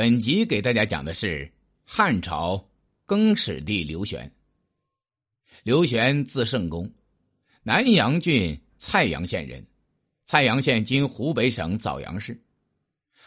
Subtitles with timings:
[0.00, 1.52] 本集给大家讲的是
[1.84, 2.66] 汉朝
[3.04, 4.32] 更始帝刘玄。
[5.62, 6.90] 刘玄字圣公，
[7.62, 9.62] 南阳郡蔡阳县人，
[10.24, 12.42] 蔡阳县今湖北省枣阳市。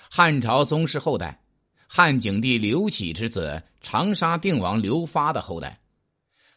[0.09, 1.43] 汉朝宗室后代，
[1.85, 5.79] 汉景帝刘启之子，长沙定王刘发的后代，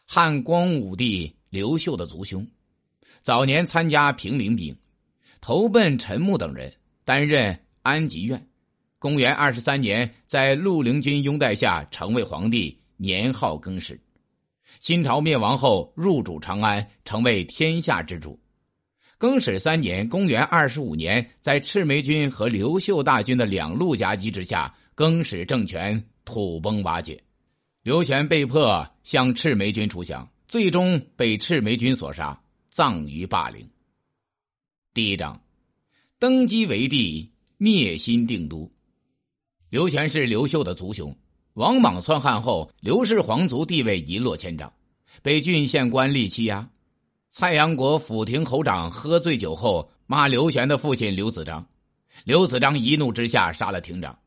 [0.03, 2.43] 汉光武帝刘秀的族兄。
[3.21, 4.75] 早年参加平陵兵，
[5.41, 6.73] 投奔陈穆等人，
[7.05, 8.49] 担任安吉院。
[8.99, 13.99] 公元二十三年，在陆陵军拥戴下成为皇帝，年号更始。
[14.79, 18.39] 新朝灭亡后，入主长安，成为天下之主。
[19.19, 27.21] 更始三年，公元二十五年，在赤眉军和刘秀大军的两路夹击之下，更始政权土崩瓦解。
[27.83, 32.39] 刘玄被迫向赤眉军出降，最终被赤眉军所杀，
[32.71, 33.67] 葬于霸陵。
[34.91, 35.39] 第一章，
[36.17, 38.71] 登基为帝，灭新定都。
[39.69, 41.13] 刘玄是刘秀的族兄，
[41.55, 44.71] 王莽篡汉后，刘氏皇族地位一落千丈，
[45.21, 46.65] 被郡县官吏欺压。
[47.29, 51.67] 蔡阳国府亭侯长喝醉酒后骂刘玄的父亲刘子章，
[52.23, 54.17] 刘子章一怒之下杀了亭长。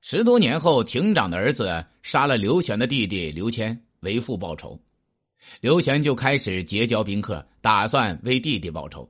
[0.00, 4.76] 十多年后，亭长的儿子杀了刘玄的弟弟刘谦，为父报仇。
[5.60, 9.08] 刘玄就开始结交宾客，打算为弟弟报仇。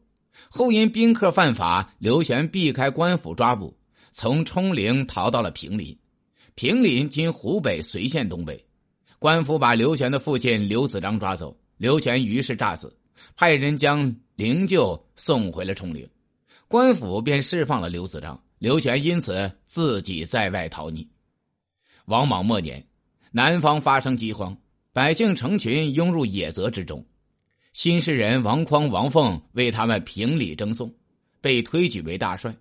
[0.51, 3.75] 后因宾客犯法，刘玄避开官府抓捕。
[4.11, 5.97] 从冲陵逃到了平林，
[6.55, 8.63] 平林今湖北随县东北。
[9.19, 12.97] 官府把刘玄的父亲刘子章抓走，刘玄于是诈死，
[13.37, 16.09] 派人将灵柩送回了冲陵，
[16.69, 18.41] 官府便释放了刘子章。
[18.59, 21.07] 刘玄因此自己在外逃匿。
[22.07, 22.85] 王莽末年，
[23.31, 24.57] 南方发生饥荒，
[24.93, 27.05] 百姓成群涌入野泽之中，
[27.73, 30.93] 新市人王匡、王凤为他们评理争讼，
[31.41, 32.53] 被推举为大帅。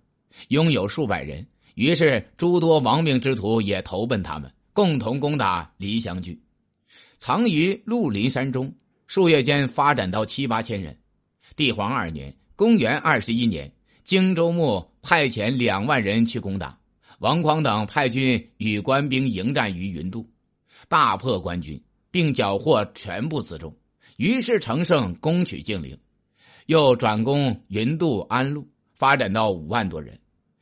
[0.50, 6.40] 拥有数百人，于是诸多亡命之徒也投奔他们，共同攻打黎乡郡，
[7.18, 8.74] 藏于鹿林山中。
[9.08, 10.98] 数月间发展到七八千人。
[11.56, 13.72] 帝皇二年（公元二十一年），
[14.04, 16.78] 荆州牧派遣两万人去攻打
[17.20, 20.30] 王匡等，派军与官兵迎战于云渡，
[20.90, 23.73] 大破官军，并缴获全部辎重，
[24.17, 25.98] 于是乘胜攻取晋陵，
[26.66, 30.20] 又转攻云渡、安陆，发展到五万多人。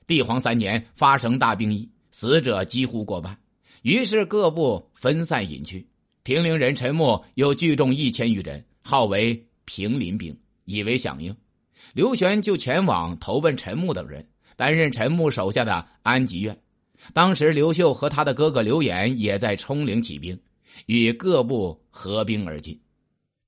[0.07, 3.38] 帝皇三年，发生大兵役，死者几乎过半，
[3.81, 5.88] 于是各部分散隐去。
[6.23, 10.35] 平陵人陈默又聚众一千余人，号为平林兵，
[10.66, 11.35] 以为响应。
[11.93, 16.57] 刘玄就前往投奔陈牧等人，担任陈牧手下的安吉院。
[17.13, 20.39] 当时刘秀和他的哥哥刘演也在冲陵起兵，
[20.87, 22.79] 与各部合兵而进。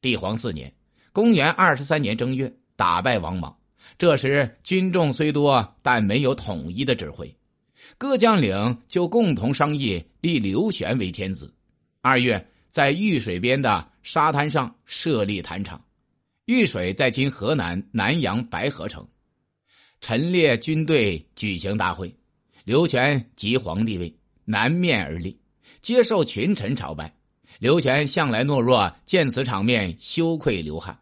[0.01, 0.71] 帝皇四年，
[1.11, 3.57] 公元二十三年正月，打败王莽。
[3.97, 7.31] 这时军众虽多，但没有统一的指挥，
[7.97, 11.53] 各将领就共同商议立刘玄为天子。
[12.01, 15.83] 二月，在玉水边的沙滩上设立坛场。
[16.45, 19.05] 玉水在今河南南阳白河城，
[19.99, 22.13] 陈列军队举行大会。
[22.63, 24.13] 刘玄即皇帝位，
[24.45, 25.37] 南面而立，
[25.81, 27.13] 接受群臣朝拜。
[27.59, 30.97] 刘玄向来懦弱，见此场面，羞愧流汗。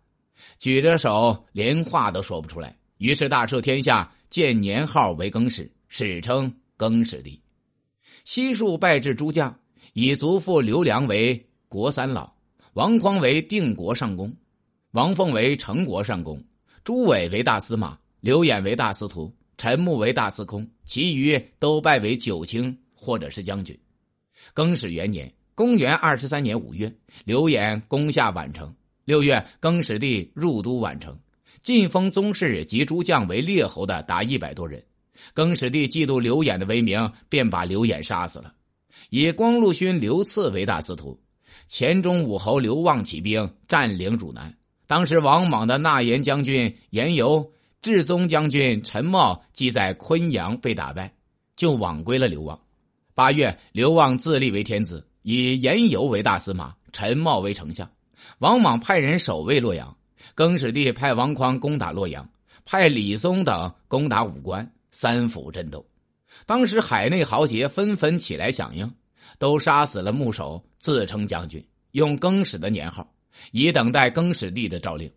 [0.57, 2.75] 举着手，连话都说不出来。
[2.97, 7.39] 于是大赦天下，建年号为更始，史称更始帝。
[8.23, 9.53] 悉数拜至诸将，
[9.93, 12.33] 以族父刘良为国三老，
[12.73, 14.33] 王匡为定国上公，
[14.91, 16.41] 王凤为成国上公，
[16.83, 23.77] 朱伟为大司马，刘演为大司徒，陈穆为大司空，其余都拜为九卿或者是将军。
[24.53, 26.91] 更始元年，公元二十三年五月，
[27.25, 28.73] 刘演攻下宛城。
[29.05, 31.15] 六月，更始帝入都宛城，
[31.61, 34.83] 晋封宗室及诸将为列侯的达一百多人。
[35.31, 38.51] 更始帝嫉妒刘演的威名，便把刘演杀死了，
[39.11, 41.17] 以光禄勋刘赐为大司徒。
[41.67, 44.51] 前中武侯刘望起兵占领汝南，
[44.87, 47.47] 当时王莽的纳言将军严尤、
[47.83, 51.13] 至宗将军陈茂即在昆阳被打败，
[51.55, 52.59] 就往归了刘望。
[53.13, 57.87] 八月，刘望自立为天子，以严尤为大司马，陈茂为丞相。
[58.39, 59.95] 王莽派人守卫洛阳，
[60.33, 62.27] 更始帝派王匡攻打洛阳，
[62.65, 65.85] 派李松等攻打武关，三府争斗。
[66.45, 68.91] 当时海内豪杰纷纷起来响应，
[69.39, 73.09] 都杀死了牧首，自称将军，用更始的年号，
[73.51, 75.09] 以等待更始帝的诏令。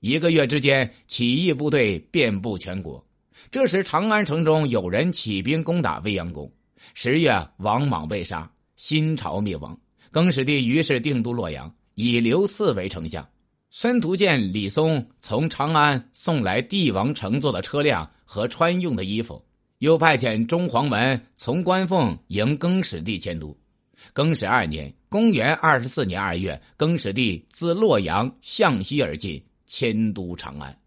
[0.00, 3.02] 一个月之间，起义部队遍布全国。
[3.50, 6.50] 这时，长安城中有人起兵攻打未央宫。
[6.94, 9.76] 十月，王莽被杀，新朝灭亡。
[10.10, 11.72] 更始帝于是定都洛阳。
[11.96, 13.26] 以刘赐为丞相，
[13.70, 19.42] 申屠见李松从长安送来帝王乘坐的车辆和穿用的衣服，
[19.78, 23.56] 又派遣中黄门从官凤迎更始帝迁都。
[24.12, 30.78] 更始二年（公元二十四年二月），更始帝自洛阳向西而进，迁都长安。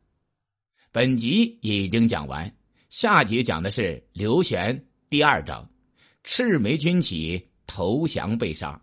[0.92, 2.56] 本集已经讲完，
[2.92, 4.80] 下集讲的是刘玄
[5.10, 5.68] 第二章：
[6.24, 8.80] 赤眉军起，投降被杀。